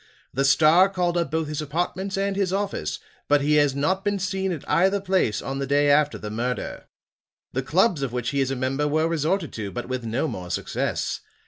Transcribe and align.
The 0.33 0.45
Star 0.45 0.89
called 0.89 1.15
up 1.15 1.29
both 1.29 1.47
his 1.47 1.61
apartments 1.61 2.17
and 2.17 2.35
his 2.35 2.51
office, 2.51 2.97
but 3.27 3.41
he 3.41 3.57
had 3.57 3.75
not 3.75 4.03
been 4.03 4.17
seen 4.17 4.51
at 4.51 4.67
either 4.67 4.99
place 4.99 5.43
on 5.43 5.59
the 5.59 5.67
day 5.67 5.91
after 5.91 6.17
the 6.17 6.31
murder. 6.31 6.85
The 7.53 7.61
clubs 7.61 8.01
of 8.01 8.11
which 8.11 8.29
he 8.31 8.41
is 8.41 8.49
a 8.49 8.55
member 8.55 8.87
were 8.87 9.07
resorted 9.07 9.53
to, 9.53 9.69
but 9.69 9.87
with 9.87 10.03
no 10.03 10.27
more 10.27 10.49
success. 10.49 11.19